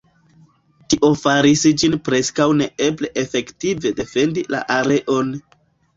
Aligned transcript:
Tio 0.93 1.09
faris 1.23 1.65
ĝin 1.83 1.97
preskaŭ 2.09 2.47
neeble 2.61 3.11
efektive 3.25 3.95
defendi 4.01 4.47
la 4.57 4.63
areon. 4.79 5.31